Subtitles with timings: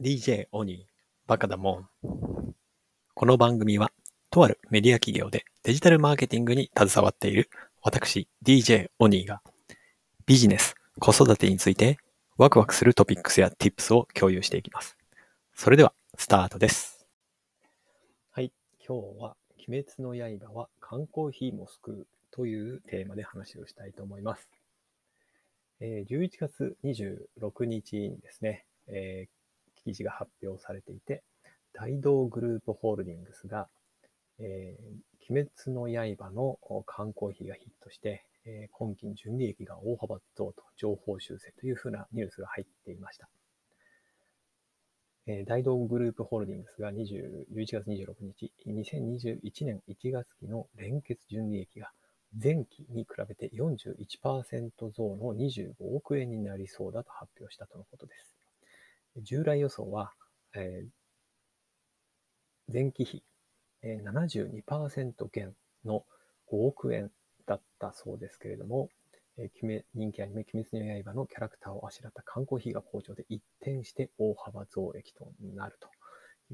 [0.00, 0.78] DJ オニー、
[1.28, 2.54] バカだもん。
[3.14, 3.92] この番組は、
[4.28, 7.48] とあるメディア企業でデジタルマーケティングに携わっている
[7.80, 9.40] 私、DJ オニーが、
[10.26, 11.98] ビジネス、子育てについて
[12.36, 14.96] ワクワクするトピックスや tips を共有していきます。
[15.54, 17.06] それでは、スタートです。
[18.32, 18.50] はい、
[18.84, 19.36] 今日は、
[19.68, 24.48] 鬼滅の刃は缶コーヒーも救うというテーマで話をしたいと思います。
[25.78, 29.28] えー、11月26日にですね、え
[29.84, 31.22] 記事が発表されていて、
[31.72, 33.68] 大道グループホールディングスが、
[34.38, 43.28] えー、鬼滅の刃の缶コーヒーがヒットして、えー、今期純利益が大幅増と情報修正というふうなニュースが入っていました。
[45.26, 51.90] えー、大道グループホールディングスが20 11月26日、2021年1月期の連結純利益が
[52.42, 58.43] 前期に比べて41%増の25億円になりそうだと発表したとのことです。
[59.22, 60.12] 従来予想は、
[60.54, 63.22] えー、前期比、
[63.82, 66.04] えー、72%減の
[66.50, 67.10] 5億円
[67.46, 68.88] だったそうですけれども、
[69.36, 75.88] えー、人気アニメ、鬼滅の刃のキャラクターをあしらった缶コーヒーが好調で一転して大幅増益となると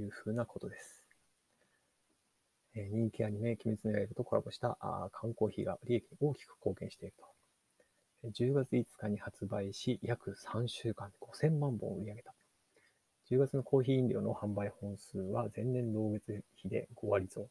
[0.01, 1.05] いうふうなことです。
[2.75, 7.27] えー、人気アニメ、鬼滅の刃とコラボしたあ缶コーヒーが利益に大きく貢献していると。
[8.29, 12.35] 10月5日に発売し、約3週間で5000万本を売り上げた。
[13.31, 17.49] 10月のコーヒー飲料の販売本数は前年同月比で5割増。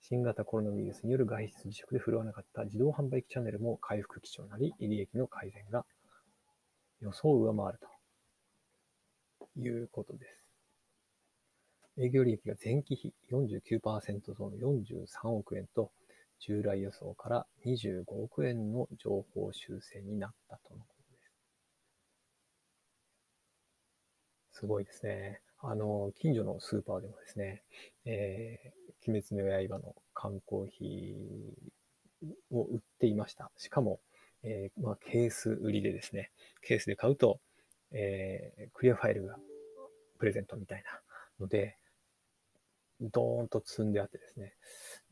[0.00, 5.84] 新型コロナウイルスによる外出自粛で振るわなかった自動販売機チャンネルも回復基調になり、利益の改善が
[7.02, 7.78] 予想を上回る
[9.54, 10.42] ということです。
[12.00, 15.90] 営業利益が前期比49%増の43億円と、
[16.40, 20.97] 従来予想から25億円の情報修正になったとのこと
[24.58, 25.40] すごいですね。
[25.60, 27.62] あの、近所のスーパーでもですね、
[28.04, 33.52] えー、鬼滅の刃の缶コーヒーを売っていました。
[33.56, 34.00] しかも、
[34.42, 37.38] えー、まあ、ケース売りでですね、ケースで買うと、
[37.92, 39.36] えー、クリアファイルが
[40.18, 41.00] プレゼントみたいな
[41.38, 41.76] ので、
[43.00, 44.54] ドーンと積んであってですね。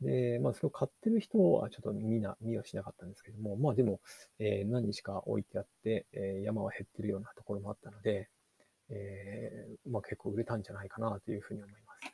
[0.01, 4.01] で、まあ、それを買ってる人はちょっと見な、見はしなかったんですけども、まあでも、
[4.39, 8.27] えー、何日か置いてあって、えー、山は減ってるようなところもあったので、
[8.89, 12.13] えー、まあ、結構売れたんじゃないかなというふうに思います。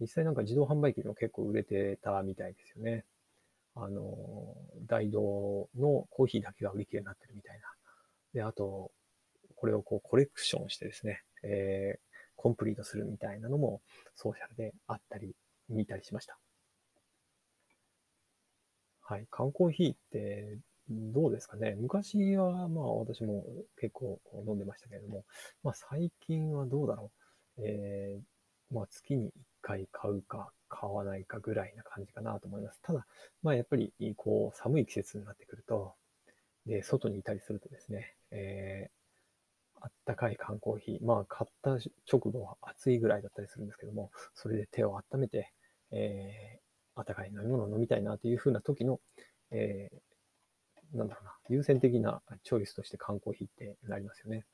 [0.00, 3.04] 実際なんか自動販売機も結構売れてたみたいですよね。
[3.74, 4.56] あの、
[4.86, 7.62] 大道のコーヒーだけが売り切れになってるみたいな。
[8.34, 8.90] で、あと、
[9.56, 12.00] これをこうコレクションしてですね、えー、
[12.36, 13.80] コンプリートするみたいなのも
[14.16, 15.34] ソーシャルであったり、
[15.68, 16.36] 見たりしました。
[19.00, 19.26] はい。
[19.30, 20.58] 缶コーヒーって
[20.88, 21.76] どうですかね。
[21.78, 23.44] 昔は、まあ私も
[23.80, 25.24] 結構飲んでましたけれども、
[25.62, 27.10] まあ最近はどうだろ
[27.58, 27.62] う。
[27.64, 29.30] えー、まあ月に1
[29.62, 32.80] 回買うか買わないかぐらいな感じかなと思います。
[32.82, 33.06] ただ、
[33.42, 35.94] まあやっぱりこう寒い季節になってくると、
[36.66, 41.70] で、外にいたりするとですね、えー、あったかい缶コーヒー、まあ買った
[42.10, 45.52] 直後は暑いぐらいだったりするんですけども、それで手を温めて、
[45.90, 49.00] えー、あったかい飲み物を飲みたいなというふうな時の、
[49.50, 49.96] えー、
[50.92, 54.44] なんだろうな、優先的なチョイスとして缶コーヒーってなりますよね。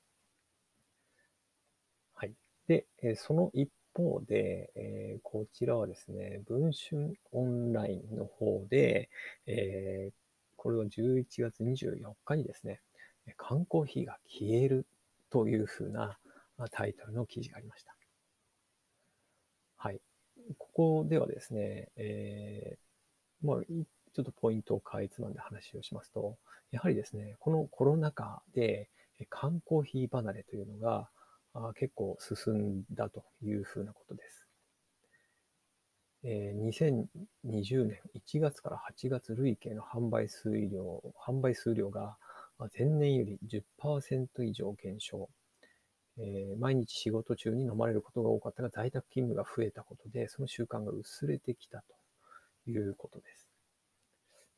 [2.15, 2.35] はい。
[2.67, 9.11] で、えその一方で、えー、こちらはですね、文春オンラインの方で、
[9.47, 10.15] えー、
[10.57, 12.81] これは11月24日にですね、
[13.37, 14.87] 缶コーヒーが消える
[15.31, 16.19] というふうな
[16.71, 17.95] タイトルの記事がありました。
[19.77, 20.01] はい。
[20.57, 23.57] ここではですね、えー、まあ、
[24.19, 26.39] ちょっとポイントをかいつまんで話をしますと、
[26.73, 28.91] やはりですね、このコロナ禍で
[29.29, 31.09] 缶コーヒー離れというのが
[31.77, 34.49] 結構進んだというふうなことです。
[36.25, 42.17] え2020年1月から8月累計の販売数量、販売数量が
[42.77, 45.31] 前年より10%以上減少。
[46.17, 51.85] え、毎日仕事中に飲まれることが多かったが在宅勤務が増えたことで、その習慣が薄れてきた
[52.67, 53.48] ということです。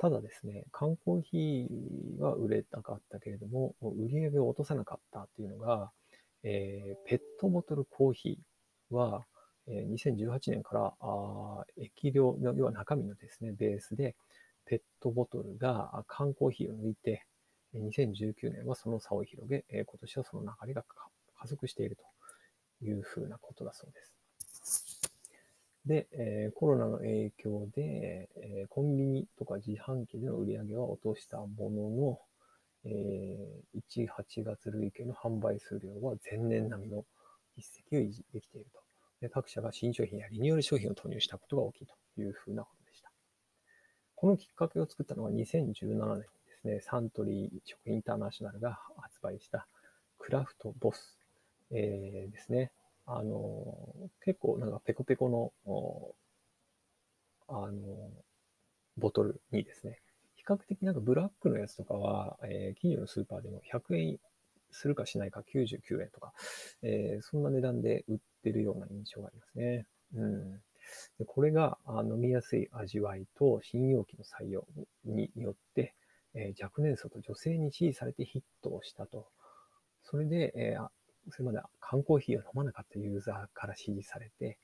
[0.00, 5.91] ただですね、缶コーヒーは売れなかったけれども、売り上げを落とさなかったっていうのが、
[6.43, 9.26] えー、ペットボトルコーヒーは、
[9.69, 14.17] えー、2018年からあ液量の、要は中身のですね、ベースで、
[14.64, 17.26] ペットボトルが缶コーヒーを抜いて、
[17.75, 20.82] 2019年はその差を広げ、えー、今年はその流れが
[21.38, 21.99] 加速している
[22.81, 24.02] というふうなことだそうで
[24.64, 25.00] す。
[25.90, 32.19] で、えー、コロナの影響で、えー、コンビニとか自販機での売り上げは落としたものの、
[32.84, 37.04] えー、1、8月累計の販売数量は前年並みの
[37.56, 38.81] 実績を維持できていると。
[39.20, 43.10] で各社が新商品やリニューアル商品を投入したことが大きいというふうなことでした。
[44.14, 46.26] このきっかけを作ったのは2017年で
[46.62, 49.66] すね、サントリー食品インターナショナルが発売した
[50.20, 51.19] クラフトボス、
[51.72, 52.70] えー、ですね。
[53.12, 55.52] あの、結構なんかペコペコの、
[57.48, 58.10] あの、
[58.96, 60.00] ボトルにですね、
[60.36, 64.18] 比較的なんかブラックのやつとかは、えー、近所のスーパーでも100円
[64.70, 66.32] するかしないか99円とか、
[66.82, 69.86] えー、そんな値段で売ってるような印象がありますね。
[70.14, 70.52] うん。
[71.18, 74.66] でこれが飲みやすい味わいと新容器の採用
[75.04, 75.94] によって、
[76.34, 79.28] えー、若年層と女性に支持されてヒットをしたと。
[80.02, 80.88] それで、えー、
[81.31, 84.58] それまで缶コーヒーを飲まなかったユーザーから支持されて、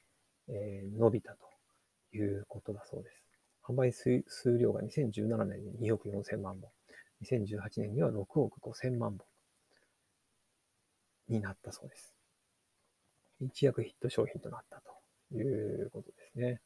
[0.48, 3.22] えー、伸びたということだそうです。
[3.62, 4.22] 販売数
[4.58, 6.70] 量が2017年に2億4000万本、
[7.24, 9.20] 2018年には6億5000万本
[11.28, 12.14] になったそうです。
[13.40, 16.60] 一躍ヒット商品となったということですね。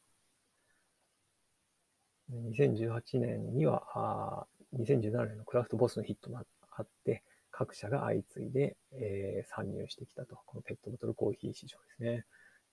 [2.31, 4.45] 2018年には、あ
[4.77, 7.23] 2017年のクラフトボスのヒットがあって、
[7.61, 10.35] 各社が相次いで、えー、参入してきたと。
[10.47, 12.25] このペットボトルコーヒー市場ですね。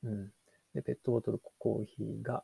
[0.02, 0.31] うん。
[0.75, 2.43] で、ペットボトルコーヒーが、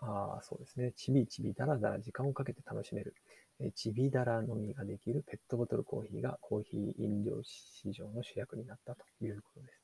[0.00, 0.92] ああそうですね。
[0.96, 3.14] ちびちびだらだら時間をかけて楽しめる、
[3.60, 9.82] えちびだら飲みができるペットボトルコーヒーがコーヒー飲料市場の主役になったということです。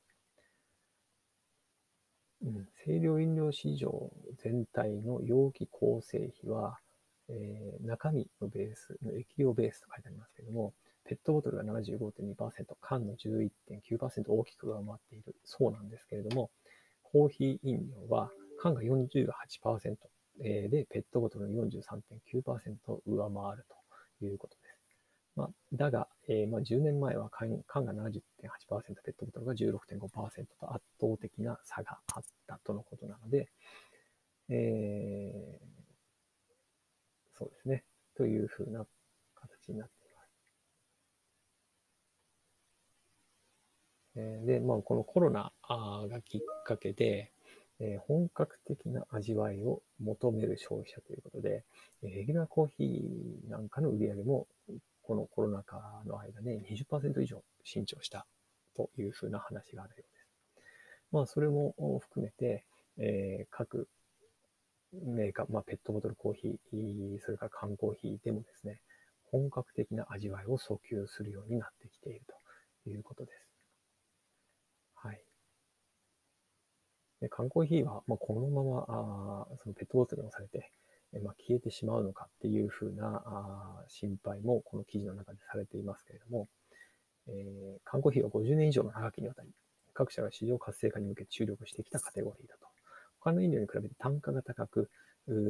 [2.43, 4.11] うん、清涼飲料市場
[4.43, 6.77] 全体の容器構成比は、
[7.29, 10.73] えー、中身のベース、液量ベースと書いてありますけれども、
[11.07, 16.49] ペットボトルが75.2%、缶の11.9%大きく上回っているそうなんですけれども、
[17.03, 19.95] コーヒー飲料は缶が48%
[20.39, 23.65] で、ペットボトルの43.9%上回る
[24.19, 24.75] ということです。
[25.35, 27.49] まあ、だが、えー、まあ、10年前は缶
[27.85, 28.21] が70.8%、
[29.03, 33.49] ペットボトルが16.5%と圧倒的な差があったとのことなので、
[34.49, 35.75] えー、
[37.37, 37.83] そうですね。
[38.15, 38.85] というふうな
[39.35, 40.29] 形になっています。
[44.15, 45.51] え、で、まあ、このコロナ
[46.09, 47.31] がきっかけで、
[47.79, 51.65] えー、本格的な味わいを求める消費者ということで
[52.03, 54.47] え、レギュラーコーヒーなんかの売り上げも
[55.01, 58.25] このコロナ禍の間で、20%以上伸長した
[58.75, 60.27] というふうな話があるようです。
[61.11, 62.65] まあ、それも含めて、
[62.97, 63.87] えー、各
[64.93, 68.81] メーカー、まあ、ペットボトルコーヒー、それから缶コーヒーでもですね、
[69.31, 72.21] 本格的な味わいを訴求するようになってきている
[72.83, 73.47] ということです。
[74.95, 75.21] はい。
[77.25, 80.69] で缶コーヒーは、まあ、このままあそのペットボトルにされて、
[81.23, 86.47] まあ、消えてしまうのかっていうふうなあ心配もこの記事の中でされていますけれども、
[87.27, 89.49] えー、缶コーヒーは50年以上の長きにわたり、
[89.95, 92.67] 各社が市場活性化に向け注力してきたカテゴリーだと。
[93.19, 94.91] 他の飲料に比べて単価が高く、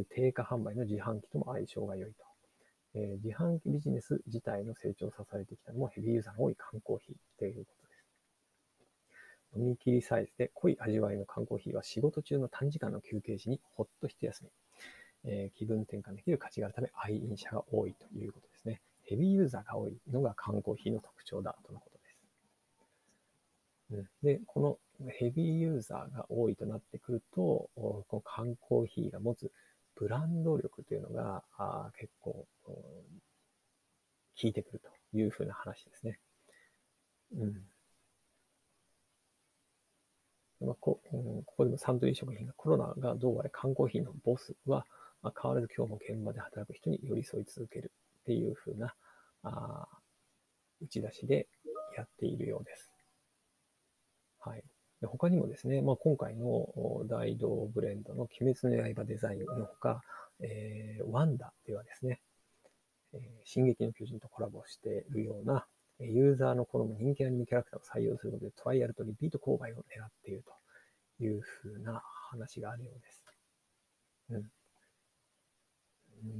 [0.09, 2.23] 定価販売の自販機とも相性が良いと。
[2.93, 7.84] えー、自販機ビジネス自体の成長を支えてきたのもヘビーユーザーの多い缶コーヒーということ。
[9.55, 14.49] 飲み切りサイズで濃い味わいの缶コーヒーは仕事中の短時間の休憩時にほっと一休み、
[15.25, 18.81] えー、気分転換できる価値があるため愛飲者が多いということですね。
[19.03, 22.17] ヘビーユーザーが多いのが缶コーヒーの特徴だとのことです。
[23.91, 29.51] うん、で、このヘビーユーザーが多いとなってくると、この缶コーヒーが持つ
[29.95, 36.19] ブランド力というのがあ結構効いてくるというふうな話ですね。
[37.37, 37.63] うん。
[40.65, 44.85] まあ、こうん、ここでもサントリー食品がコロナがどうあれ缶コーヒーのボスは、
[45.21, 47.91] まあ、変わらず今日も現場で働く人に寄り添い続ける
[48.21, 48.93] っていうふうな
[49.43, 49.87] あ
[50.81, 51.47] 打ち出しで
[51.97, 52.91] やっているようです。
[54.39, 54.63] はい。
[55.01, 56.69] で他にもですね、まあ、今回の
[57.07, 60.01] 大道ブレンドの鬼滅の刃デザインのほか、
[60.41, 62.21] えー、ワンダではですね、
[63.13, 65.65] えー、進撃の巨人とコラボしているような、
[65.99, 69.83] ユーザーの好む人気アニメキャラクターを採用することでトライアルとリピート購買を狙っ
[70.23, 70.43] ている
[71.17, 73.23] というふうな話があるようです。
[74.31, 74.51] うん。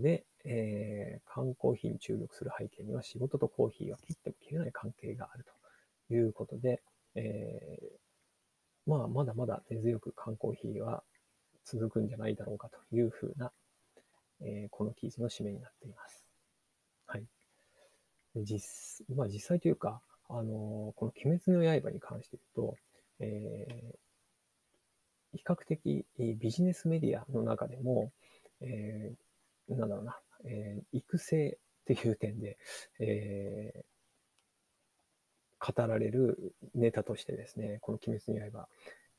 [0.02, 5.46] で、えー、缶コーヒーに注力する背景には仕事とコーヒーは切っても切れない関係がある
[6.08, 6.82] ということで、
[7.16, 11.04] えー、まあ、まだまだ根強く缶コーヒーは
[11.64, 13.52] 続くんじゃないだろうかというふうな、
[14.42, 16.26] えー、この記事の締めになっています。
[17.08, 17.26] はい。
[18.44, 22.78] 実、まあ実際というか、あの、この鬼滅の刃に関して言うと、
[23.20, 28.12] えー、比較的ビジネスメディアの中でも、
[28.62, 32.58] えー、なんだろうな、えー、育成っていう点で、
[33.00, 38.68] えー、語られるネタとしてですね、この鬼滅の刃、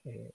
[0.07, 0.33] え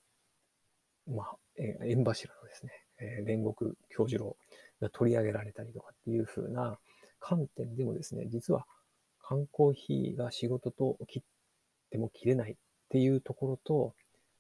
[1.10, 4.38] ー、まあ、えー、縁柱のですね、えー、煉獄教授郎
[4.82, 6.78] が取り上げられたりとかっていう風な
[7.22, 8.66] 観点でもですね、実は
[9.22, 11.22] 缶コーヒーが仕事と切っ
[11.90, 12.56] ても切れないっ
[12.90, 13.94] ていうところと、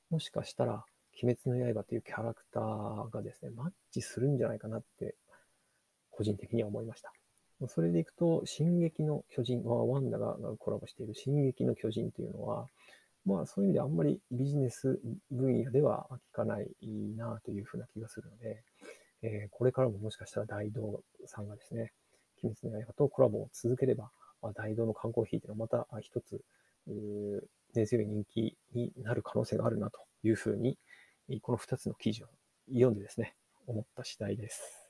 [0.09, 0.83] もしかしたら、
[1.23, 5.15] 鬼滅の刃というキャラクターがですね、マッチするんじゃないかなって、
[6.09, 7.13] 個人的には思いました。
[7.67, 12.67] それでいくと、進撃の巨人、まあ、ワンダがコラボしている進撃の巨人というのは、
[13.25, 16.67] まあそういう意味であんまりビジネス分野では聞かない
[17.15, 18.63] なというふうな気がするので、
[19.21, 21.93] えー、これからももしかしたら大道さんがですね、
[22.43, 26.41] 鬼滅の刃とコラボを続ければ、まあ、大道の缶コーヒーというのはまた一つ、
[27.73, 30.77] 根強い人気になる可能性があるなというふうに、
[31.41, 32.27] この2つの記事を
[32.67, 33.35] 読んでですね、
[33.67, 34.89] 思った次第です。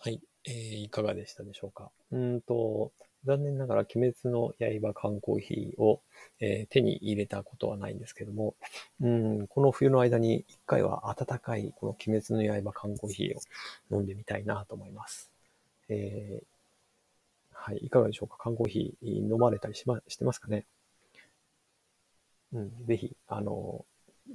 [0.00, 1.90] はい、えー、いかがでしたでしょうか？
[2.12, 2.92] うんと、
[3.24, 6.00] 残念ながら鬼滅の刃缶コーヒーを、
[6.40, 8.54] えー、手に入れたことはないんですけども、
[9.00, 15.30] うん、この冬の間に一回は温かいこの鬼滅の刃缶コーヒーを飲んでみたいなと思います。
[15.88, 16.44] えー、
[17.52, 18.36] はい、いかがでしょうか？
[18.38, 20.64] 缶コーヒー飲まれたりし,、ま、してますかね？
[22.52, 23.84] うん、ぜひ、あの、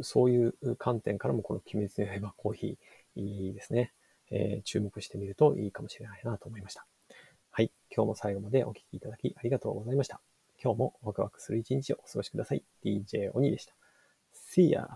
[0.01, 3.91] そういう観点からもこの鬼滅の刃コーヒーいいですね。
[4.31, 6.85] えー、注目してみるといいかもしれないなと思いました。
[7.55, 7.71] はい。
[7.95, 10.19] 今日も最後までお聴きいただきありがとうございました。
[10.59, 12.63] 今日もワクワクする一日をお過ごしください。
[12.83, 13.75] DJ 鬼でした。
[14.33, 14.87] See ya!